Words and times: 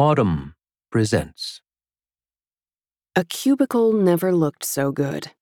Audm 0.00 0.52
presents 0.92 1.60
A 3.16 3.24
Cubicle 3.24 3.92
Never 3.92 4.32
Looked 4.32 4.64
So 4.64 4.92
Good. 4.92 5.32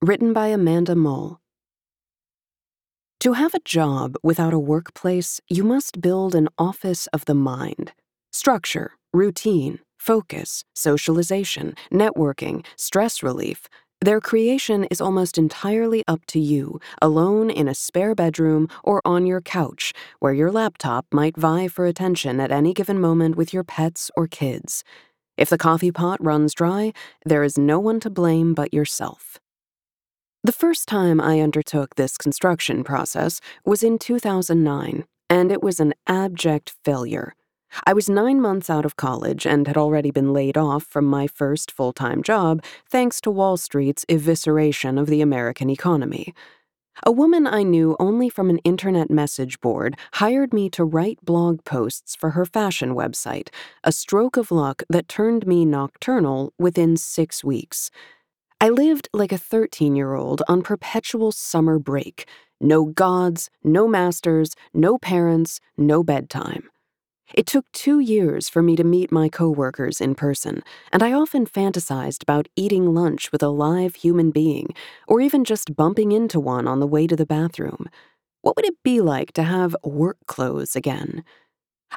Written 0.00 0.32
by 0.32 0.46
Amanda 0.46 0.96
Mull. 0.96 1.42
To 3.20 3.34
have 3.34 3.52
a 3.52 3.60
job 3.62 4.16
without 4.22 4.54
a 4.54 4.58
workplace, 4.58 5.42
you 5.50 5.62
must 5.62 6.00
build 6.00 6.34
an 6.34 6.48
office 6.56 7.06
of 7.08 7.26
the 7.26 7.34
mind. 7.34 7.92
Structure, 8.32 8.92
routine, 9.12 9.80
focus, 9.98 10.64
socialization, 10.74 11.74
networking, 11.92 12.64
stress 12.78 13.22
relief. 13.22 13.68
Their 14.02 14.20
creation 14.22 14.84
is 14.84 15.02
almost 15.02 15.36
entirely 15.36 16.02
up 16.08 16.24
to 16.28 16.40
you, 16.40 16.80
alone 17.02 17.50
in 17.50 17.68
a 17.68 17.74
spare 17.74 18.14
bedroom 18.14 18.66
or 18.82 19.02
on 19.04 19.26
your 19.26 19.42
couch, 19.42 19.92
where 20.20 20.32
your 20.32 20.50
laptop 20.50 21.04
might 21.12 21.36
vie 21.36 21.68
for 21.68 21.84
attention 21.84 22.40
at 22.40 22.50
any 22.50 22.72
given 22.72 22.98
moment 22.98 23.36
with 23.36 23.52
your 23.52 23.62
pets 23.62 24.10
or 24.16 24.26
kids. 24.26 24.84
If 25.36 25.50
the 25.50 25.58
coffee 25.58 25.92
pot 25.92 26.22
runs 26.24 26.54
dry, 26.54 26.94
there 27.26 27.44
is 27.44 27.58
no 27.58 27.78
one 27.78 28.00
to 28.00 28.08
blame 28.08 28.54
but 28.54 28.72
yourself. 28.72 29.38
The 30.44 30.52
first 30.52 30.88
time 30.88 31.20
I 31.20 31.40
undertook 31.40 31.96
this 31.96 32.16
construction 32.16 32.82
process 32.82 33.38
was 33.66 33.82
in 33.82 33.98
2009, 33.98 35.04
and 35.28 35.52
it 35.52 35.62
was 35.62 35.78
an 35.78 35.92
abject 36.06 36.72
failure. 36.86 37.34
I 37.86 37.92
was 37.92 38.08
nine 38.08 38.40
months 38.40 38.68
out 38.70 38.84
of 38.84 38.96
college 38.96 39.46
and 39.46 39.66
had 39.66 39.76
already 39.76 40.10
been 40.10 40.32
laid 40.32 40.56
off 40.56 40.84
from 40.84 41.04
my 41.04 41.26
first 41.26 41.70
full 41.70 41.92
time 41.92 42.22
job 42.22 42.62
thanks 42.88 43.20
to 43.22 43.30
Wall 43.30 43.56
Street's 43.56 44.04
evisceration 44.08 45.00
of 45.00 45.06
the 45.06 45.20
American 45.20 45.70
economy. 45.70 46.34
A 47.06 47.12
woman 47.12 47.46
I 47.46 47.62
knew 47.62 47.96
only 47.98 48.28
from 48.28 48.50
an 48.50 48.58
internet 48.58 49.10
message 49.10 49.60
board 49.60 49.96
hired 50.14 50.52
me 50.52 50.68
to 50.70 50.84
write 50.84 51.24
blog 51.24 51.64
posts 51.64 52.14
for 52.14 52.30
her 52.30 52.44
fashion 52.44 52.94
website, 52.94 53.48
a 53.84 53.92
stroke 53.92 54.36
of 54.36 54.50
luck 54.50 54.82
that 54.90 55.08
turned 55.08 55.46
me 55.46 55.64
nocturnal 55.64 56.52
within 56.58 56.96
six 56.96 57.42
weeks. 57.42 57.90
I 58.60 58.68
lived 58.68 59.08
like 59.14 59.32
a 59.32 59.38
13 59.38 59.96
year 59.96 60.14
old 60.14 60.42
on 60.46 60.60
perpetual 60.60 61.32
summer 61.32 61.78
break. 61.78 62.28
No 62.60 62.84
gods, 62.84 63.48
no 63.64 63.88
masters, 63.88 64.54
no 64.74 64.98
parents, 64.98 65.60
no 65.78 66.02
bedtime. 66.02 66.68
It 67.34 67.46
took 67.46 67.70
two 67.72 68.00
years 68.00 68.48
for 68.48 68.62
me 68.62 68.76
to 68.76 68.84
meet 68.84 69.12
my 69.12 69.28
coworkers 69.28 70.00
in 70.00 70.14
person, 70.14 70.62
and 70.92 71.02
I 71.02 71.12
often 71.12 71.46
fantasized 71.46 72.22
about 72.22 72.48
eating 72.56 72.92
lunch 72.94 73.30
with 73.30 73.42
a 73.42 73.48
live 73.48 73.94
human 73.94 74.30
being, 74.30 74.74
or 75.06 75.20
even 75.20 75.44
just 75.44 75.76
bumping 75.76 76.12
into 76.12 76.40
one 76.40 76.66
on 76.66 76.80
the 76.80 76.86
way 76.86 77.06
to 77.06 77.16
the 77.16 77.26
bathroom. 77.26 77.88
What 78.42 78.56
would 78.56 78.64
it 78.64 78.82
be 78.82 79.00
like 79.00 79.32
to 79.34 79.44
have 79.44 79.76
work 79.84 80.16
clothes 80.26 80.74
again? 80.74 81.22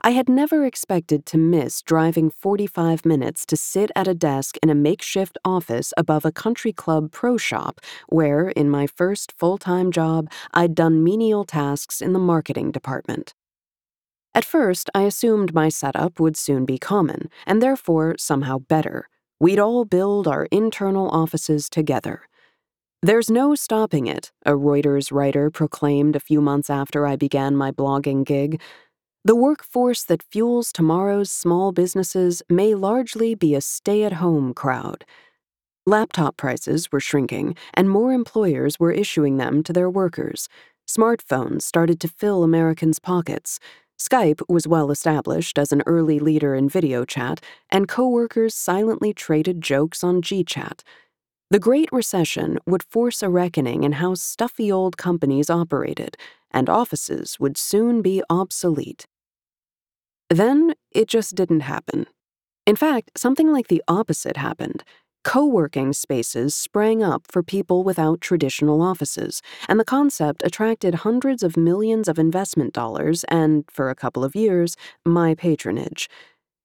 I 0.02 0.12
had 0.12 0.28
never 0.28 0.66
expected 0.66 1.26
to 1.28 1.38
miss 1.38 1.82
driving 1.82 2.30
45 2.30 3.06
minutes 3.06 3.46
to 3.48 3.56
sit 3.56 3.92
at 3.96 4.08
a 4.08 4.16
desk 4.16 4.58
in 4.64 4.70
a 4.70 4.76
makeshift 4.76 5.38
office 5.46 5.94
above 5.98 6.26
a 6.26 6.32
country 6.32 6.74
club 6.74 7.12
pro 7.12 7.38
shop 7.38 7.80
where, 8.10 8.50
in 8.50 8.70
my 8.70 8.88
first 8.88 9.32
full 9.32 9.58
time 9.58 9.92
job, 9.92 10.32
I'd 10.54 10.76
done 10.76 11.04
menial 11.04 11.44
tasks 11.44 12.02
in 12.02 12.14
the 12.14 12.20
marketing 12.20 12.72
department. 12.72 13.36
At 14.36 14.46
first, 14.46 14.90
I 14.96 15.04
assumed 15.04 15.54
my 15.54 15.70
setup 15.70 16.20
would 16.20 16.36
soon 16.36 16.66
be 16.66 16.78
common, 16.80 17.30
and 17.46 17.62
therefore 17.62 18.16
somehow 18.18 18.60
better. 18.60 19.08
We'd 19.40 19.60
all 19.60 19.86
build 19.86 20.28
our 20.28 20.46
internal 20.52 21.10
offices 21.10 21.70
together. 21.70 22.22
There's 23.02 23.30
no 23.30 23.54
stopping 23.54 24.08
it, 24.08 24.32
a 24.46 24.52
Reuters 24.52 25.12
writer 25.12 25.52
proclaimed 25.52 26.16
a 26.16 26.22
few 26.22 26.40
months 26.40 26.70
after 26.70 27.06
I 27.06 27.16
began 27.16 27.56
my 27.56 27.72
blogging 27.72 28.24
gig. 28.24 28.62
The 29.26 29.36
workforce 29.36 30.04
that 30.06 30.24
fuels 30.24 30.72
tomorrow's 30.72 31.30
small 31.30 31.72
businesses 31.72 32.42
may 32.50 32.74
largely 32.74 33.36
be 33.36 33.56
a 33.56 33.62
stay 33.62 34.04
at 34.04 34.14
home 34.14 34.54
crowd. 34.54 35.06
Laptop 35.86 36.38
prices 36.38 36.92
were 36.92 37.02
shrinking, 37.02 37.56
and 37.74 37.90
more 37.90 38.14
employers 38.14 38.80
were 38.80 38.94
issuing 38.94 39.36
them 39.38 39.64
to 39.64 39.74
their 39.74 39.90
workers. 39.90 40.48
Smartphones 40.88 41.64
started 41.64 42.00
to 42.00 42.08
fill 42.08 42.44
Americans' 42.44 43.00
pockets. 43.00 43.60
Skype 44.04 44.42
was 44.50 44.68
well 44.68 44.92
established 44.92 45.58
as 45.58 45.72
an 45.72 45.82
early 45.86 46.20
leader 46.20 46.56
in 46.56 46.68
video 46.68 47.06
chat, 47.06 47.40
and 47.70 47.88
coworkers 47.88 48.54
silently 48.54 49.14
traded 49.14 49.62
jokes 49.62 50.04
on 50.04 50.22
GChat. 50.22 50.82
The 51.50 51.60
Great 51.60 51.88
Recession 51.90 52.60
would 52.66 52.84
force 52.84 53.24
a 53.24 53.30
reckoning 53.30 53.86
in 53.86 53.94
how 53.94 54.16
stuffy 54.16 54.70
old 54.70 54.98
companies 54.98 55.50
operated, 55.50 56.18
and 56.52 56.70
offices 56.70 57.40
would 57.40 57.58
soon 57.58 58.02
be 58.02 58.22
obsolete. 58.30 59.06
Then 60.30 60.74
it 60.92 61.08
just 61.08 61.36
didn't 61.36 61.62
happen. 61.62 62.08
In 62.66 62.76
fact, 62.76 63.12
something 63.16 63.54
like 63.54 63.70
the 63.70 63.84
opposite 63.88 64.36
happened. 64.36 64.84
Co 65.24 65.46
working 65.46 65.94
spaces 65.94 66.54
sprang 66.54 67.02
up 67.02 67.26
for 67.30 67.42
people 67.42 67.84
without 67.84 68.20
traditional 68.20 68.82
offices, 68.82 69.42
and 69.70 69.80
the 69.80 69.86
concept 69.86 70.42
attracted 70.46 70.96
hundreds 70.96 71.44
of 71.44 71.56
millions 71.56 72.08
of 72.10 72.20
investment 72.20 72.74
dollars 72.74 73.24
and, 73.26 73.64
for 73.72 73.90
a 73.90 73.96
couple 73.96 74.24
of 74.26 74.36
years, 74.36 74.76
my 75.06 75.34
patronage. 75.34 76.10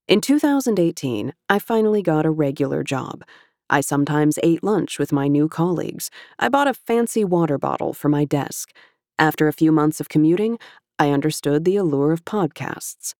In 0.09 0.19
2018, 0.19 1.33
I 1.47 1.59
finally 1.59 2.01
got 2.01 2.25
a 2.25 2.31
regular 2.31 2.83
job. 2.83 3.23
I 3.69 3.79
sometimes 3.81 4.39
ate 4.43 4.63
lunch 4.63 4.99
with 4.99 5.13
my 5.13 5.27
new 5.27 5.47
colleagues. 5.47 6.09
I 6.37 6.49
bought 6.49 6.67
a 6.67 6.73
fancy 6.73 7.23
water 7.23 7.57
bottle 7.57 7.93
for 7.93 8.09
my 8.09 8.25
desk. 8.25 8.73
After 9.17 9.47
a 9.47 9.53
few 9.53 9.71
months 9.71 9.99
of 10.01 10.09
commuting, 10.09 10.59
I 10.97 11.11
understood 11.11 11.63
the 11.63 11.77
allure 11.77 12.11
of 12.11 12.25
podcasts. 12.25 13.13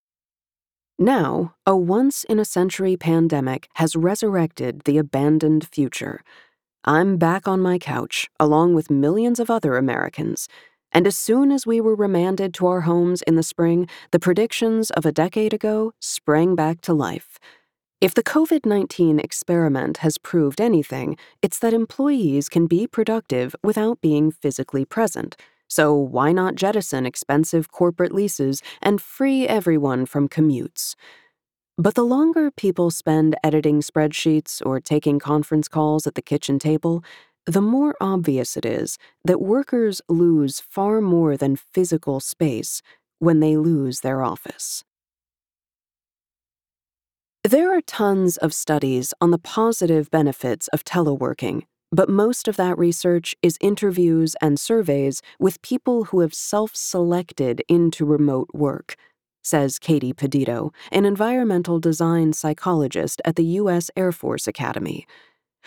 Now, 1.02 1.56
a 1.66 1.78
once 1.78 2.26
in 2.26 2.40
a 2.40 2.46
century 2.46 2.98
pandemic 2.98 3.70
has 3.76 3.96
resurrected 3.96 4.82
the 4.82 4.98
abandoned 4.98 5.66
future. 5.66 6.22
I'm 6.84 7.16
back 7.16 7.48
on 7.48 7.62
my 7.62 7.78
couch, 7.78 8.30
along 8.38 8.74
with 8.74 8.92
millions 8.92 9.40
of 9.40 9.50
other 9.50 9.78
Americans. 9.78 10.50
And 10.92 11.08
as 11.08 11.16
soon 11.16 11.54
as 11.54 11.66
we 11.66 11.80
were 11.80 11.96
remanded 11.96 12.54
to 12.56 12.68
our 12.68 12.82
homes 12.82 13.22
in 13.22 13.36
the 13.36 13.44
spring, 13.44 13.88
the 14.12 14.20
predictions 14.20 14.92
of 14.92 15.06
a 15.06 15.14
decade 15.14 15.54
ago 15.54 15.94
sprang 16.02 16.54
back 16.54 16.82
to 16.82 16.94
life. 16.94 17.40
If 18.02 18.14
the 18.14 18.22
COVID 18.22 18.66
19 18.66 19.22
experiment 19.22 20.00
has 20.00 20.18
proved 20.18 20.60
anything, 20.60 21.16
it's 21.42 21.60
that 21.60 21.74
employees 21.74 22.50
can 22.50 22.68
be 22.68 22.88
productive 22.88 23.56
without 23.64 24.02
being 24.02 24.32
physically 24.32 24.84
present. 24.84 25.38
So 25.70 25.94
why 25.94 26.32
not 26.32 26.56
jettison 26.56 27.06
expensive 27.06 27.72
corporate 27.72 28.12
leases 28.12 28.62
and 28.82 29.02
free 29.02 29.48
everyone 29.48 30.06
from 30.06 30.28
commutes? 30.28 30.96
But 31.78 31.96
the 31.96 32.04
longer 32.04 32.52
people 32.52 32.92
spend 32.92 33.38
editing 33.44 33.82
spreadsheets 33.82 34.62
or 34.66 34.82
taking 34.82 35.20
conference 35.20 35.70
calls 35.70 36.06
at 36.06 36.16
the 36.16 36.22
kitchen 36.22 36.60
table, 36.60 37.04
the 37.46 37.62
more 37.62 37.96
obvious 38.02 38.58
it 38.58 38.66
is 38.66 38.98
that 39.24 39.42
workers 39.42 40.02
lose 40.10 40.60
far 40.60 41.00
more 41.00 41.38
than 41.38 41.56
physical 41.56 42.20
space 42.20 42.82
when 43.20 43.40
they 43.40 43.56
lose 43.56 44.02
their 44.02 44.22
office. 44.22 44.84
There 47.44 47.76
are 47.76 47.82
tons 47.82 48.36
of 48.38 48.54
studies 48.54 49.14
on 49.22 49.32
the 49.32 49.40
positive 49.40 50.12
benefits 50.12 50.68
of 50.70 50.84
teleworking 50.84 51.64
but 51.92 52.10
most 52.10 52.48
of 52.48 52.56
that 52.58 52.78
research 52.78 53.36
is 53.42 53.58
interviews 53.62 54.36
and 54.42 54.60
surveys 54.60 55.22
with 55.40 55.62
people 55.62 56.06
who 56.06 56.20
have 56.20 56.34
self 56.34 56.76
selected 56.76 57.64
into 57.68 58.06
remote 58.06 58.50
work, 58.54 58.96
says 59.42 59.80
Katie 59.80 60.14
Pedito, 60.14 60.72
an 60.92 61.06
environmental 61.06 61.80
design 61.80 62.34
psychologist 62.34 63.22
at 63.26 63.36
the 63.36 63.46
U.S. 63.46 63.90
Air 63.96 64.12
Force 64.12 64.48
Academy. 64.48 65.08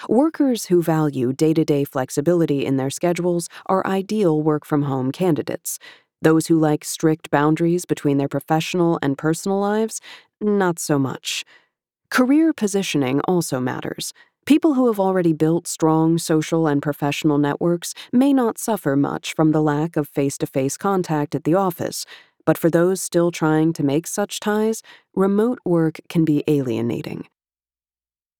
Workers 0.08 0.66
who 0.66 0.82
value 0.82 1.32
day 1.32 1.54
to 1.54 1.64
day 1.64 1.84
flexibility 1.84 2.64
in 2.64 2.76
their 2.76 2.90
schedules 2.90 3.48
are 3.66 3.86
ideal 3.86 4.40
work 4.40 4.64
from 4.64 4.82
home 4.82 5.12
candidates. 5.12 5.78
Those 6.22 6.46
who 6.46 6.58
like 6.58 6.84
strict 6.84 7.30
boundaries 7.30 7.84
between 7.84 8.18
their 8.18 8.28
professional 8.28 8.98
and 9.02 9.18
personal 9.18 9.58
lives, 9.58 10.00
not 10.40 10.78
so 10.78 10.98
much. 10.98 11.44
Career 12.10 12.52
positioning 12.52 13.20
also 13.22 13.58
matters. 13.58 14.12
People 14.44 14.74
who 14.74 14.88
have 14.88 14.98
already 14.98 15.32
built 15.32 15.68
strong 15.68 16.18
social 16.18 16.66
and 16.66 16.82
professional 16.82 17.38
networks 17.38 17.94
may 18.12 18.32
not 18.32 18.58
suffer 18.58 18.96
much 18.96 19.34
from 19.34 19.52
the 19.52 19.62
lack 19.62 19.96
of 19.96 20.08
face 20.08 20.36
to 20.38 20.46
face 20.46 20.76
contact 20.76 21.36
at 21.36 21.44
the 21.44 21.54
office, 21.54 22.04
but 22.44 22.58
for 22.58 22.68
those 22.68 23.00
still 23.00 23.30
trying 23.30 23.72
to 23.72 23.84
make 23.84 24.04
such 24.04 24.40
ties, 24.40 24.82
remote 25.14 25.60
work 25.64 26.00
can 26.08 26.24
be 26.24 26.42
alienating. 26.48 27.28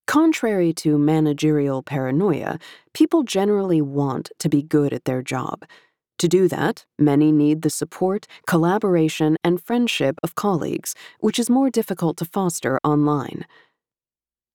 Contrary 0.09 0.73
to 0.73 0.99
managerial 0.99 1.85
paranoia, 1.85 2.59
people 2.95 3.23
generally 3.23 3.81
want 3.81 4.33
to 4.41 4.49
be 4.49 4.61
good 4.61 4.93
at 4.93 5.05
their 5.05 5.23
job. 5.23 5.65
To 6.19 6.27
do 6.27 6.49
that, 6.49 6.85
many 6.99 7.31
need 7.31 7.63
the 7.63 7.71
support, 7.71 8.27
collaboration, 8.49 9.37
and 9.45 9.63
friendship 9.63 10.19
of 10.25 10.35
colleagues, 10.35 10.97
which 11.21 11.39
is 11.39 11.49
more 11.49 11.71
difficult 11.71 12.17
to 12.17 12.25
foster 12.25 12.81
online. 12.83 13.47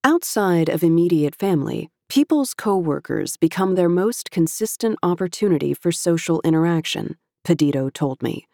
Outside 0.07 0.69
of 0.69 0.85
immediate 0.85 1.35
family, 1.35 1.89
people's 2.07 2.53
coworkers 2.53 3.35
become 3.35 3.75
their 3.75 3.89
most 3.89 4.31
consistent 4.31 4.97
opportunity 5.03 5.73
for 5.73 5.91
social 5.91 6.39
interaction, 6.45 7.17
Pedito 7.43 7.89
told 7.89 8.23
me. 8.23 8.47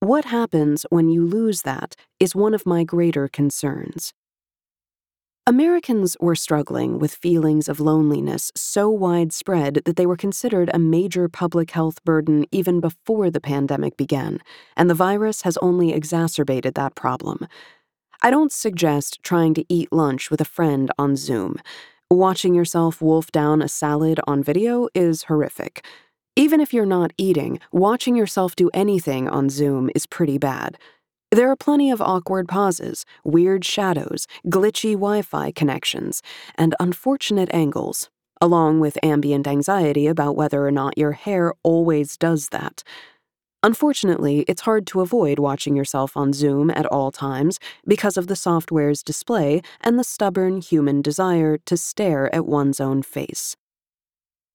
What 0.00 0.24
happens 0.24 0.84
when 0.90 1.08
you 1.08 1.24
lose 1.24 1.62
that 1.62 1.94
is 2.18 2.34
one 2.34 2.52
of 2.52 2.66
my 2.66 2.82
greater 2.82 3.28
concerns. 3.28 4.12
Americans 5.46 6.16
were 6.18 6.34
struggling 6.34 6.98
with 6.98 7.14
feelings 7.14 7.68
of 7.68 7.78
loneliness 7.78 8.50
so 8.56 8.90
widespread 8.90 9.82
that 9.84 9.94
they 9.94 10.06
were 10.06 10.16
considered 10.16 10.68
a 10.74 10.80
major 10.80 11.28
public 11.28 11.70
health 11.70 12.02
burden 12.04 12.44
even 12.50 12.80
before 12.80 13.30
the 13.30 13.40
pandemic 13.40 13.96
began, 13.96 14.40
and 14.76 14.90
the 14.90 14.94
virus 14.94 15.42
has 15.42 15.56
only 15.58 15.92
exacerbated 15.92 16.74
that 16.74 16.96
problem. 16.96 17.46
I 18.24 18.30
don't 18.30 18.52
suggest 18.52 19.20
trying 19.24 19.52
to 19.54 19.64
eat 19.68 19.92
lunch 19.92 20.30
with 20.30 20.40
a 20.40 20.44
friend 20.44 20.92
on 20.96 21.16
Zoom. 21.16 21.56
Watching 22.08 22.54
yourself 22.54 23.02
wolf 23.02 23.32
down 23.32 23.60
a 23.60 23.68
salad 23.68 24.20
on 24.28 24.44
video 24.44 24.86
is 24.94 25.24
horrific. 25.24 25.84
Even 26.36 26.60
if 26.60 26.72
you're 26.72 26.86
not 26.86 27.12
eating, 27.18 27.58
watching 27.72 28.14
yourself 28.14 28.54
do 28.54 28.70
anything 28.72 29.28
on 29.28 29.50
Zoom 29.50 29.90
is 29.96 30.06
pretty 30.06 30.38
bad. 30.38 30.78
There 31.32 31.50
are 31.50 31.56
plenty 31.56 31.90
of 31.90 32.00
awkward 32.00 32.46
pauses, 32.46 33.04
weird 33.24 33.64
shadows, 33.64 34.28
glitchy 34.46 34.92
Wi 34.92 35.22
Fi 35.22 35.50
connections, 35.50 36.22
and 36.54 36.76
unfortunate 36.78 37.52
angles, 37.52 38.08
along 38.40 38.78
with 38.78 38.98
ambient 39.02 39.48
anxiety 39.48 40.06
about 40.06 40.36
whether 40.36 40.64
or 40.64 40.70
not 40.70 40.96
your 40.96 41.12
hair 41.12 41.54
always 41.64 42.16
does 42.16 42.50
that. 42.50 42.84
Unfortunately, 43.64 44.44
it's 44.48 44.62
hard 44.62 44.88
to 44.88 45.00
avoid 45.00 45.38
watching 45.38 45.76
yourself 45.76 46.16
on 46.16 46.32
Zoom 46.32 46.68
at 46.70 46.86
all 46.86 47.12
times 47.12 47.60
because 47.86 48.16
of 48.16 48.26
the 48.26 48.34
software's 48.34 49.04
display 49.04 49.62
and 49.80 49.98
the 49.98 50.04
stubborn 50.04 50.60
human 50.60 51.00
desire 51.00 51.58
to 51.58 51.76
stare 51.76 52.34
at 52.34 52.44
one's 52.44 52.80
own 52.80 53.02
face. 53.02 53.56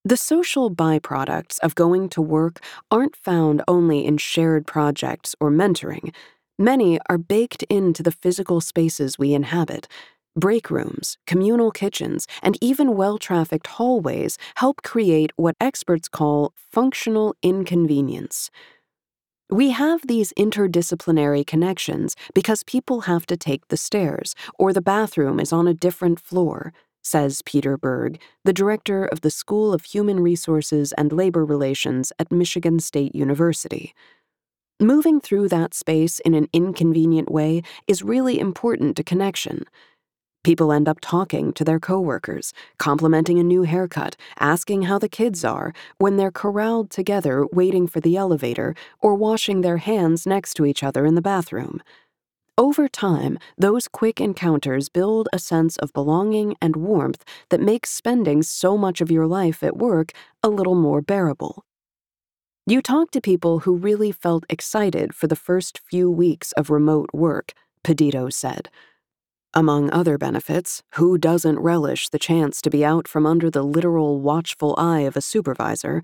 The 0.03 0.17
social 0.17 0.69
byproducts 0.69 1.57
of 1.59 1.75
going 1.75 2.09
to 2.09 2.21
work 2.21 2.59
aren't 2.91 3.15
found 3.15 3.61
only 3.67 4.05
in 4.05 4.17
shared 4.17 4.67
projects 4.67 5.35
or 5.39 5.51
mentoring. 5.51 6.13
Many 6.59 6.99
are 7.09 7.17
baked 7.17 7.63
into 7.63 8.03
the 8.03 8.11
physical 8.11 8.59
spaces 8.59 9.17
we 9.17 9.33
inhabit. 9.33 9.87
Break 10.35 10.69
rooms, 10.69 11.17
communal 11.25 11.71
kitchens, 11.71 12.27
and 12.43 12.57
even 12.61 12.95
well 12.95 13.17
trafficked 13.17 13.67
hallways 13.67 14.37
help 14.55 14.83
create 14.83 15.31
what 15.35 15.55
experts 15.59 16.07
call 16.07 16.53
functional 16.55 17.35
inconvenience. 17.41 18.51
We 19.49 19.69
have 19.69 20.05
these 20.05 20.33
interdisciplinary 20.33 21.47
connections 21.47 22.17
because 22.35 22.63
people 22.63 23.01
have 23.01 23.25
to 23.27 23.37
take 23.37 23.69
the 23.69 23.77
stairs, 23.77 24.35
or 24.59 24.73
the 24.73 24.81
bathroom 24.81 25.39
is 25.39 25.53
on 25.53 25.69
a 25.69 25.73
different 25.73 26.19
floor, 26.19 26.73
says 27.01 27.41
Peter 27.43 27.77
Berg, 27.77 28.19
the 28.43 28.51
director 28.51 29.05
of 29.05 29.21
the 29.21 29.31
School 29.31 29.73
of 29.73 29.85
Human 29.85 30.19
Resources 30.19 30.91
and 30.97 31.13
Labor 31.13 31.45
Relations 31.45 32.11
at 32.19 32.29
Michigan 32.29 32.79
State 32.79 33.15
University. 33.15 33.93
Moving 34.81 35.21
through 35.21 35.47
that 35.47 35.73
space 35.73 36.19
in 36.19 36.33
an 36.33 36.49
inconvenient 36.51 37.31
way 37.31 37.63
is 37.87 38.03
really 38.03 38.41
important 38.41 38.97
to 38.97 39.03
connection. 39.03 39.63
People 40.47 40.71
end 40.71 40.87
up 40.87 40.99
talking 41.01 41.51
to 41.51 41.65
their 41.65 41.77
coworkers, 41.77 42.53
complimenting 42.77 43.37
a 43.37 43.43
new 43.43 43.63
haircut, 43.63 44.15
asking 44.39 44.83
how 44.83 44.97
the 44.97 45.09
kids 45.09 45.43
are, 45.43 45.73
when 45.97 46.15
they're 46.15 46.31
corralled 46.31 46.89
together 46.89 47.45
waiting 47.51 47.85
for 47.85 47.99
the 47.99 48.15
elevator 48.15 48.73
or 49.01 49.13
washing 49.13 49.59
their 49.59 49.75
hands 49.75 50.25
next 50.25 50.53
to 50.53 50.65
each 50.65 50.83
other 50.83 51.05
in 51.05 51.15
the 51.15 51.21
bathroom. 51.21 51.83
Over 52.57 52.87
time, 52.87 53.37
those 53.57 53.89
quick 53.89 54.21
encounters 54.21 54.87
build 54.87 55.27
a 55.33 55.37
sense 55.37 55.75
of 55.79 55.91
belonging 55.91 56.55
and 56.61 56.77
warmth 56.77 57.25
that 57.49 57.59
makes 57.59 57.89
spending 57.89 58.41
so 58.41 58.77
much 58.77 59.01
of 59.01 59.11
your 59.11 59.27
life 59.27 59.61
at 59.61 59.75
work 59.75 60.13
a 60.41 60.47
little 60.47 60.75
more 60.75 61.01
bearable. 61.01 61.65
You 62.65 62.81
talk 62.81 63.11
to 63.11 63.19
people 63.19 63.59
who 63.59 63.75
really 63.75 64.13
felt 64.13 64.45
excited 64.47 65.13
for 65.13 65.27
the 65.27 65.35
first 65.35 65.77
few 65.79 66.09
weeks 66.09 66.53
of 66.53 66.69
remote 66.69 67.09
work, 67.11 67.51
Pedito 67.83 68.31
said. 68.31 68.69
Among 69.53 69.89
other 69.91 70.17
benefits, 70.17 70.83
who 70.95 71.17
doesn't 71.17 71.59
relish 71.59 72.09
the 72.09 72.19
chance 72.19 72.61
to 72.61 72.69
be 72.69 72.83
out 72.83 73.07
from 73.07 73.25
under 73.25 73.49
the 73.49 73.63
literal 73.63 74.19
watchful 74.19 74.75
eye 74.77 75.01
of 75.01 75.15
a 75.15 75.21
supervisor? 75.21 76.01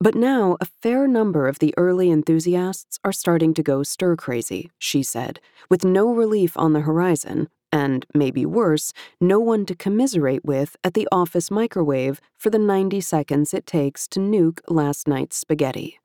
But 0.00 0.14
now 0.14 0.56
a 0.60 0.66
fair 0.66 1.08
number 1.08 1.48
of 1.48 1.58
the 1.58 1.74
early 1.76 2.10
enthusiasts 2.10 2.98
are 3.02 3.12
starting 3.12 3.54
to 3.54 3.62
go 3.62 3.82
stir 3.82 4.14
crazy, 4.14 4.70
she 4.78 5.02
said, 5.02 5.40
with 5.68 5.84
no 5.84 6.12
relief 6.12 6.56
on 6.56 6.74
the 6.74 6.82
horizon, 6.82 7.48
and, 7.72 8.06
maybe 8.14 8.46
worse, 8.46 8.92
no 9.20 9.40
one 9.40 9.66
to 9.66 9.74
commiserate 9.74 10.44
with 10.44 10.76
at 10.84 10.94
the 10.94 11.08
office 11.10 11.50
microwave 11.50 12.20
for 12.38 12.50
the 12.50 12.58
90 12.58 13.00
seconds 13.00 13.52
it 13.52 13.66
takes 13.66 14.06
to 14.08 14.20
nuke 14.20 14.60
last 14.68 15.08
night's 15.08 15.36
spaghetti. 15.36 15.98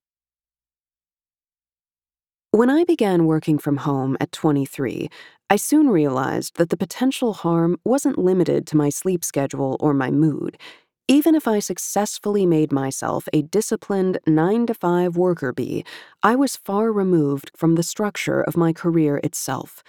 When 2.54 2.70
I 2.70 2.84
began 2.84 3.28
working 3.28 3.58
from 3.58 3.78
home 3.78 4.18
at 4.20 4.34
23, 4.34 5.10
I 5.52 5.58
soon 5.58 5.90
realized 5.90 6.56
that 6.56 6.70
the 6.70 6.78
potential 6.78 7.34
harm 7.34 7.76
wasn't 7.84 8.18
limited 8.18 8.66
to 8.68 8.78
my 8.78 8.88
sleep 8.88 9.22
schedule 9.22 9.76
or 9.82 9.94
my 9.94 10.10
mood. 10.10 10.58
Even 11.10 11.36
if 11.36 11.46
I 11.46 11.60
successfully 11.60 12.46
made 12.46 12.72
myself 12.72 13.28
a 13.34 13.42
disciplined 13.42 14.18
9 14.26 14.68
to 14.68 14.74
5 14.74 15.18
worker 15.18 15.52
bee, 15.52 15.84
I 16.24 16.38
was 16.38 16.56
far 16.56 16.94
removed 16.94 17.52
from 17.54 17.76
the 17.76 17.84
structure 17.84 18.42
of 18.42 18.56
my 18.56 18.72
career 18.72 19.20
itself. 19.26 19.84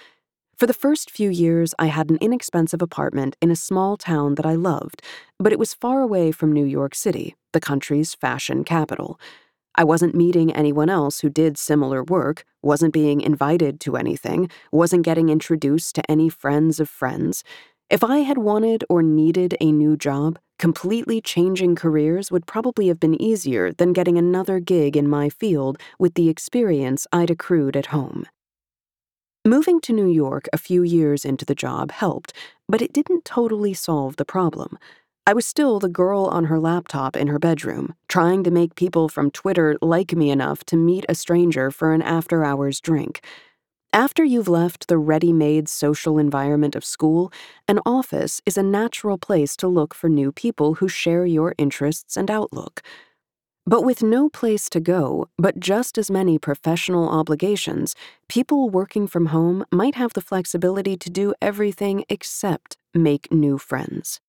For 0.56 0.67
the 0.67 0.75
first 0.75 1.12
few 1.12 1.31
years, 1.31 1.76
I 1.79 1.87
had 1.87 2.11
an 2.11 2.19
inexpensive 2.20 2.82
apartment 2.82 3.37
in 3.41 3.53
a 3.53 3.55
small 3.55 3.97
town 3.97 4.35
that 4.35 4.47
I 4.47 4.56
loved, 4.56 5.00
but 5.38 5.53
it 5.53 5.61
was 5.61 5.75
far 5.75 6.00
away 6.00 6.32
from 6.32 6.50
New 6.50 6.67
York 6.67 6.97
City, 6.97 7.37
the 7.53 7.61
country's 7.61 8.17
fashion 8.17 8.65
capital. 8.65 9.20
I 9.74 9.84
wasn't 9.84 10.14
meeting 10.14 10.52
anyone 10.52 10.90
else 10.90 11.20
who 11.20 11.30
did 11.30 11.56
similar 11.56 12.04
work, 12.04 12.44
wasn't 12.62 12.92
being 12.92 13.20
invited 13.20 13.80
to 13.80 13.96
anything, 13.96 14.50
wasn't 14.70 15.04
getting 15.04 15.30
introduced 15.30 15.94
to 15.94 16.10
any 16.10 16.28
friends 16.28 16.78
of 16.78 16.88
friends. 16.88 17.42
If 17.88 18.04
I 18.04 18.19
had 18.19 18.38
wanted 18.38 18.84
or 18.88 19.02
needed 19.02 19.56
a 19.60 19.72
new 19.72 19.96
job, 19.96 20.38
completely 20.58 21.20
changing 21.20 21.74
careers 21.74 22.30
would 22.30 22.46
probably 22.46 22.88
have 22.88 23.00
been 23.00 23.20
easier 23.20 23.72
than 23.72 23.92
getting 23.92 24.19
another 24.19 24.60
gig 24.60 24.96
in 24.96 25.08
my 25.08 25.28
field 25.28 25.78
with 25.98 26.14
the 26.14 26.28
experience 26.28 27.06
I'd 27.12 27.30
accrued 27.30 27.76
at 27.76 27.86
home. 27.86 28.26
Moving 29.44 29.80
to 29.80 29.92
New 29.92 30.06
York 30.06 30.48
a 30.52 30.58
few 30.58 30.84
years 30.84 31.24
into 31.24 31.44
the 31.44 31.54
job 31.54 31.90
helped, 31.90 32.32
but 32.69 32.80
it 32.80 32.92
didn't 32.92 33.24
totally 33.24 33.74
solve 33.74 34.16
the 34.16 34.24
problem. 34.24 34.78
I 35.24 35.34
was 35.34 35.46
still 35.46 35.78
the 35.78 35.88
girl 35.88 36.24
on 36.24 36.46
her 36.46 36.58
laptop 36.58 37.16
in 37.16 37.28
her 37.28 37.38
bedroom, 37.38 37.94
trying 38.08 38.42
to 38.42 38.50
make 38.50 38.74
people 38.74 39.08
from 39.08 39.30
Twitter 39.30 39.76
like 39.80 40.14
me 40.14 40.30
enough 40.30 40.64
to 40.64 40.76
meet 40.76 41.06
a 41.08 41.14
stranger 41.14 41.70
for 41.70 41.92
an 41.92 42.02
after 42.02 42.44
hours 42.44 42.80
drink. 42.80 43.24
After 43.92 44.24
you've 44.24 44.48
left 44.48 44.88
the 44.88 44.98
ready 44.98 45.32
made 45.32 45.69
social 45.69 46.19
environment 46.19 46.74
of 46.74 46.84
school, 46.84 47.32
an 47.69 47.78
office 47.86 48.41
is 48.46 48.58
a 48.58 48.64
natural 48.64 49.17
place 49.17 49.56
to 49.58 49.69
look 49.69 49.94
for 49.94 50.08
new 50.08 50.32
people 50.32 50.74
who 50.74 50.88
share 50.88 51.24
your 51.24 51.55
interests 51.56 52.17
and 52.17 52.29
outlook. 52.29 52.82
But 53.64 53.82
with 53.82 54.02
no 54.02 54.29
place 54.29 54.69
to 54.70 54.81
go, 54.81 55.29
but 55.38 55.60
just 55.60 55.98
as 55.98 56.10
many 56.10 56.36
professional 56.36 57.08
obligations, 57.08 57.94
people 58.29 58.70
working 58.70 59.06
from 59.06 59.26
home 59.26 59.64
might 59.70 59.94
have 59.94 60.14
the 60.14 60.20
flexibility 60.20 60.96
to 60.96 61.10
do 61.10 61.32
everything 61.41 62.05
except 62.08 62.76
make 62.93 63.31
new 63.31 63.56
friends. 63.56 64.20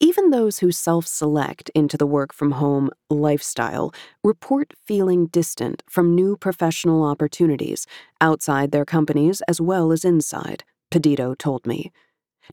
Even 0.00 0.30
those 0.30 0.60
who 0.60 0.70
self 0.70 1.08
select 1.08 1.70
into 1.74 1.96
the 1.96 2.06
work 2.06 2.32
from 2.32 2.52
home 2.52 2.88
lifestyle 3.10 3.92
report 4.22 4.72
feeling 4.84 5.26
distant 5.26 5.82
from 5.90 6.14
new 6.14 6.36
professional 6.36 7.02
opportunities 7.02 7.84
outside 8.20 8.70
their 8.70 8.84
companies 8.84 9.40
as 9.48 9.60
well 9.60 9.90
as 9.90 10.04
inside, 10.04 10.62
Pedito 10.92 11.34
told 11.36 11.66
me. 11.66 11.90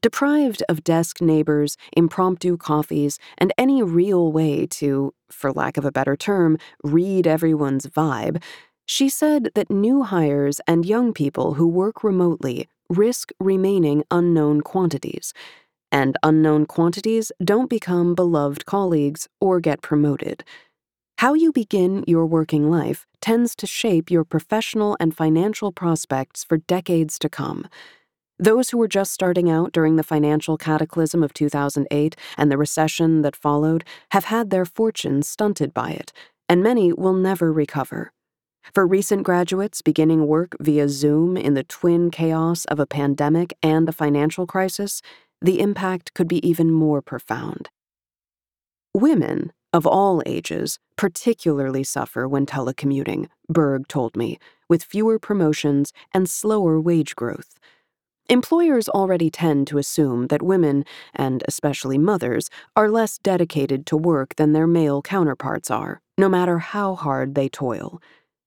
Deprived 0.01 0.63
of 0.67 0.83
desk 0.83 1.21
neighbors, 1.21 1.77
impromptu 1.95 2.57
coffees, 2.57 3.19
and 3.37 3.53
any 3.59 3.83
real 3.83 4.31
way 4.31 4.65
to, 4.65 5.13
for 5.29 5.53
lack 5.53 5.77
of 5.77 5.85
a 5.85 5.91
better 5.91 6.15
term, 6.15 6.57
read 6.83 7.27
everyone's 7.27 7.85
vibe, 7.85 8.41
she 8.87 9.07
said 9.07 9.51
that 9.53 9.69
new 9.69 10.01
hires 10.01 10.59
and 10.67 10.85
young 10.85 11.13
people 11.13 11.53
who 11.53 11.67
work 11.67 12.03
remotely 12.03 12.67
risk 12.89 13.31
remaining 13.39 14.03
unknown 14.11 14.61
quantities, 14.61 15.33
and 15.91 16.17
unknown 16.23 16.65
quantities 16.65 17.31
don't 17.43 17.69
become 17.69 18.15
beloved 18.15 18.65
colleagues 18.65 19.27
or 19.39 19.59
get 19.59 19.81
promoted. 19.81 20.43
How 21.19 21.33
you 21.33 21.51
begin 21.53 22.03
your 22.07 22.25
working 22.25 22.69
life 22.69 23.07
tends 23.21 23.55
to 23.55 23.65
shape 23.65 24.11
your 24.11 24.25
professional 24.25 24.97
and 24.99 25.15
financial 25.15 25.71
prospects 25.71 26.43
for 26.43 26.57
decades 26.57 27.17
to 27.19 27.29
come. 27.29 27.67
Those 28.37 28.69
who 28.69 28.77
were 28.77 28.89
just 28.89 29.13
starting 29.13 29.49
out 29.49 29.71
during 29.71 29.95
the 29.95 30.03
financial 30.03 30.57
cataclysm 30.57 31.23
of 31.23 31.33
2008 31.33 32.17
and 32.37 32.51
the 32.51 32.57
recession 32.57 33.21
that 33.21 33.35
followed 33.35 33.85
have 34.11 34.25
had 34.25 34.49
their 34.49 34.65
fortunes 34.65 35.25
stunted 35.25 35.73
by 35.73 35.91
it, 35.91 36.11
and 36.49 36.61
many 36.61 36.91
will 36.91 37.13
never 37.13 37.53
recover. 37.53 38.11
For 38.73 38.85
recent 38.85 39.23
graduates 39.23 39.81
beginning 39.81 40.27
work 40.27 40.57
via 40.59 40.89
Zoom 40.89 41.37
in 41.37 41.53
the 41.53 41.63
twin 41.63 42.11
chaos 42.11 42.65
of 42.65 42.79
a 42.79 42.87
pandemic 42.87 43.55
and 43.63 43.87
a 43.87 43.93
financial 43.93 44.45
crisis, 44.45 45.01
the 45.41 45.59
impact 45.59 46.13
could 46.13 46.27
be 46.27 46.45
even 46.47 46.71
more 46.71 47.01
profound. 47.01 47.69
Women, 48.93 49.51
of 49.73 49.85
all 49.85 50.23
ages, 50.25 50.79
particularly 50.95 51.83
suffer 51.83 52.27
when 52.27 52.45
telecommuting, 52.45 53.27
Berg 53.49 53.87
told 53.87 54.15
me, 54.15 54.39
with 54.69 54.83
fewer 54.83 55.19
promotions 55.19 55.91
and 56.13 56.29
slower 56.29 56.79
wage 56.79 57.15
growth. 57.15 57.59
Employers 58.27 58.89
already 58.89 59.29
tend 59.29 59.67
to 59.67 59.77
assume 59.77 60.27
that 60.27 60.41
women, 60.41 60.83
and 61.13 61.43
especially 61.47 61.97
mothers, 61.97 62.49
are 62.75 62.89
less 62.89 63.19
dedicated 63.19 63.85
to 63.85 63.97
work 63.97 64.35
than 64.35 64.53
their 64.53 64.65
male 64.65 65.01
counterparts 65.01 65.69
are, 65.69 66.01
no 66.17 66.27
matter 66.27 66.57
how 66.57 66.95
hard 66.95 67.35
they 67.35 67.47
toil. 67.47 68.01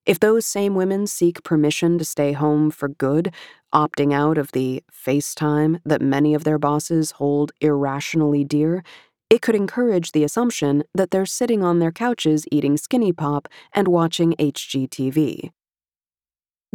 If 0.08 0.20
those 0.20 0.46
same 0.46 0.74
women 0.74 1.06
seek 1.06 1.42
permission 1.42 1.98
to 1.98 2.04
stay 2.04 2.32
home 2.32 2.70
for 2.70 2.88
good, 2.88 3.30
opting 3.74 4.14
out 4.14 4.38
of 4.38 4.52
the 4.52 4.82
FaceTime 4.90 5.82
that 5.84 6.00
many 6.00 6.32
of 6.32 6.44
their 6.44 6.58
bosses 6.58 7.10
hold 7.10 7.52
irrationally 7.60 8.42
dear, 8.42 8.82
it 9.28 9.42
could 9.42 9.54
encourage 9.54 10.12
the 10.12 10.24
assumption 10.24 10.82
that 10.94 11.10
they're 11.10 11.26
sitting 11.26 11.62
on 11.62 11.78
their 11.78 11.92
couches 11.92 12.46
eating 12.50 12.78
skinny 12.78 13.12
pop 13.12 13.48
and 13.74 13.86
watching 13.86 14.32
HGTV. 14.38 15.50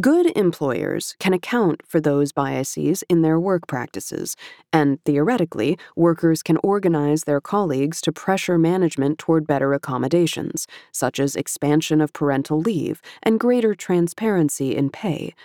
Good 0.02 0.36
employers 0.36 1.16
can 1.20 1.34
account 1.34 1.84
for 1.86 2.02
those 2.02 2.32
biases 2.32 3.04
in 3.10 3.22
their 3.22 3.40
work 3.40 3.68
practices, 3.68 4.36
and 4.72 4.98
theoretically, 5.06 5.78
workers 5.96 6.42
can 6.42 6.58
organize 6.64 7.26
their 7.26 7.40
colleagues 7.40 8.02
to 8.02 8.12
pressure 8.12 8.58
management 8.58 9.20
toward 9.20 9.46
better 9.46 9.72
accommodations, 9.72 10.66
such 10.92 11.20
as 11.20 11.36
expansion 11.36 12.02
of 12.02 12.12
parental 12.12 12.60
leave 12.60 13.04
and 13.22 13.40
greater 13.40 13.76
transparency 13.76 14.76
in 14.76 14.90
pay. 14.90 15.36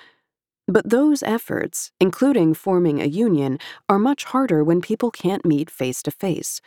But 0.66 0.88
those 0.88 1.22
efforts, 1.22 1.92
including 2.00 2.54
forming 2.54 3.02
a 3.02 3.06
union, 3.06 3.58
are 3.86 3.98
much 3.98 4.24
harder 4.24 4.64
when 4.64 4.80
people 4.80 5.10
can't 5.10 5.44
meet 5.44 5.68
face 5.68 6.02
to 6.04 6.10
face. 6.10 6.62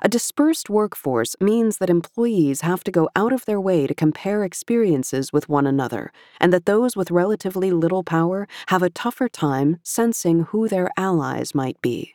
A 0.00 0.08
dispersed 0.08 0.70
workforce 0.70 1.36
means 1.38 1.76
that 1.76 1.90
employees 1.90 2.62
have 2.62 2.82
to 2.84 2.90
go 2.90 3.10
out 3.14 3.32
of 3.32 3.44
their 3.44 3.60
way 3.60 3.86
to 3.86 3.94
compare 3.94 4.42
experiences 4.42 5.32
with 5.32 5.50
one 5.50 5.66
another, 5.66 6.10
and 6.40 6.52
that 6.52 6.64
those 6.64 6.96
with 6.96 7.10
relatively 7.10 7.70
little 7.70 8.02
power 8.02 8.48
have 8.68 8.82
a 8.82 8.90
tougher 8.90 9.28
time 9.28 9.78
sensing 9.82 10.44
who 10.44 10.66
their 10.66 10.90
allies 10.96 11.54
might 11.54 11.80
be. 11.82 12.14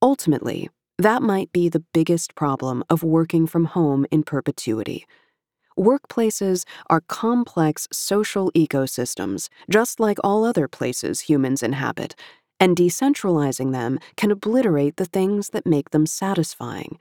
Ultimately, 0.00 0.70
that 0.98 1.22
might 1.22 1.52
be 1.52 1.68
the 1.68 1.84
biggest 1.92 2.34
problem 2.34 2.84
of 2.88 3.02
working 3.02 3.46
from 3.46 3.66
home 3.66 4.06
in 4.10 4.22
perpetuity. 4.22 5.06
Workplaces 5.78 6.64
are 6.88 7.02
complex 7.02 7.86
social 7.92 8.50
ecosystems, 8.52 9.48
just 9.70 10.00
like 10.00 10.18
all 10.24 10.44
other 10.44 10.68
places 10.68 11.20
humans 11.20 11.62
inhabit, 11.62 12.14
and 12.60 12.76
decentralizing 12.76 13.72
them 13.72 13.98
can 14.16 14.30
obliterate 14.30 14.96
the 14.96 15.06
things 15.06 15.48
that 15.48 15.66
make 15.66 15.90
them 15.90 16.06
satisfying. 16.06 16.98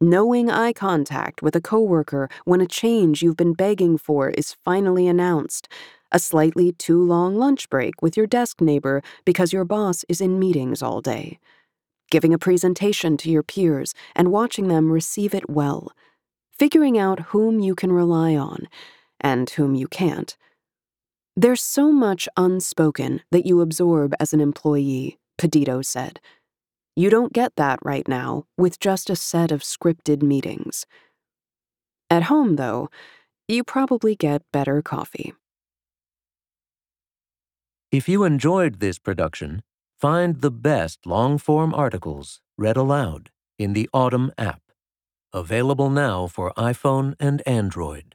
Knowing 0.00 0.50
eye 0.50 0.72
contact 0.72 1.42
with 1.42 1.54
a 1.54 1.60
coworker 1.60 2.28
when 2.44 2.60
a 2.60 2.66
change 2.66 3.22
you've 3.22 3.36
been 3.36 3.52
begging 3.52 3.96
for 3.96 4.30
is 4.30 4.56
finally 4.64 5.06
announced, 5.06 5.68
a 6.10 6.18
slightly 6.18 6.72
too 6.72 7.00
long 7.00 7.36
lunch 7.36 7.70
break 7.70 8.02
with 8.02 8.16
your 8.16 8.26
desk 8.26 8.60
neighbor 8.60 9.02
because 9.24 9.52
your 9.52 9.64
boss 9.64 10.04
is 10.08 10.20
in 10.20 10.40
meetings 10.40 10.82
all 10.82 11.00
day, 11.00 11.38
giving 12.10 12.34
a 12.34 12.38
presentation 12.38 13.16
to 13.16 13.30
your 13.30 13.44
peers 13.44 13.94
and 14.16 14.32
watching 14.32 14.68
them 14.68 14.90
receive 14.90 15.34
it 15.34 15.48
well, 15.48 15.92
figuring 16.58 16.98
out 16.98 17.20
whom 17.26 17.60
you 17.60 17.74
can 17.74 17.92
rely 17.92 18.34
on 18.34 18.66
and 19.20 19.50
whom 19.50 19.74
you 19.74 19.86
can't 19.86 20.36
there's 21.36 21.62
so 21.62 21.90
much 21.90 22.28
unspoken 22.36 23.22
that 23.30 23.46
you 23.46 23.60
absorb 23.60 24.14
as 24.20 24.32
an 24.32 24.40
employee, 24.40 25.18
Pedito 25.38 25.84
said. 25.84 26.20
You 26.94 27.08
don't 27.08 27.32
get 27.32 27.56
that 27.56 27.78
right 27.82 28.06
now 28.06 28.44
with 28.58 28.78
just 28.78 29.08
a 29.08 29.16
set 29.16 29.50
of 29.50 29.62
scripted 29.62 30.22
meetings. 30.22 30.84
At 32.10 32.24
home, 32.24 32.56
though, 32.56 32.90
you 33.48 33.64
probably 33.64 34.14
get 34.14 34.42
better 34.52 34.82
coffee. 34.82 35.32
If 37.90 38.08
you 38.08 38.24
enjoyed 38.24 38.80
this 38.80 38.98
production, 38.98 39.62
find 39.98 40.40
the 40.42 40.50
best 40.50 41.06
long 41.06 41.38
form 41.38 41.74
articles 41.74 42.40
read 42.58 42.76
aloud 42.76 43.30
in 43.58 43.72
the 43.72 43.88
Audm 43.94 44.30
app, 44.36 44.60
available 45.32 45.88
now 45.88 46.26
for 46.26 46.52
iPhone 46.58 47.14
and 47.18 47.42
Android. 47.46 48.14